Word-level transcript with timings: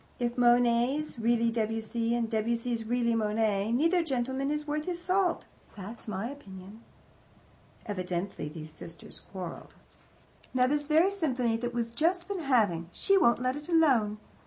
If 0.17 0.35
Monet's 0.35 1.19
really 1.19 1.51
Debussy, 1.51 2.15
and 2.15 2.27
Debussy's 2.27 2.85
really 2.85 3.13
Monet, 3.13 3.71
neither 3.71 4.03
gentleman 4.03 4.49
is 4.49 4.65
worth 4.65 4.85
his 4.85 4.99
salt 4.99 5.45
that's 5.77 6.07
my 6.07 6.27
opinion. 6.27 6.81
Evidently 7.85 8.49
these 8.49 8.71
sisters 8.73 9.19
quarrelled. 9.31 9.75
"Now, 10.55 10.65
this 10.65 10.87
very 10.87 11.11
symphony 11.11 11.55
that 11.57 11.75
we've 11.75 11.93
just 11.93 12.27
been 12.27 12.39
having 12.39 12.89
she 12.91 13.15
won't 13.15 13.43
let 13.43 13.55
it 13.55 13.69
alone. 13.69 14.17